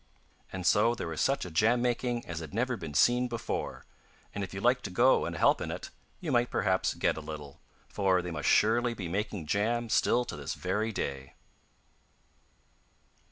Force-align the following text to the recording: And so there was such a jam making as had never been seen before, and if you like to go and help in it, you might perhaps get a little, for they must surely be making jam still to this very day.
And 0.51 0.65
so 0.65 0.95
there 0.95 1.05
was 1.07 1.21
such 1.21 1.45
a 1.45 1.51
jam 1.51 1.79
making 1.79 2.25
as 2.25 2.39
had 2.39 2.55
never 2.55 2.75
been 2.75 2.95
seen 2.95 3.27
before, 3.27 3.85
and 4.33 4.43
if 4.43 4.51
you 4.51 4.59
like 4.59 4.81
to 4.81 4.89
go 4.89 5.25
and 5.25 5.35
help 5.37 5.61
in 5.61 5.69
it, 5.69 5.91
you 6.19 6.31
might 6.31 6.49
perhaps 6.49 6.95
get 6.95 7.17
a 7.17 7.21
little, 7.21 7.59
for 7.87 8.23
they 8.23 8.31
must 8.31 8.49
surely 8.49 8.95
be 8.95 9.07
making 9.07 9.45
jam 9.45 9.89
still 9.89 10.25
to 10.25 10.35
this 10.35 10.55
very 10.55 10.91
day. 10.91 11.35